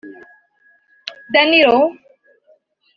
Danilo 1.33 1.77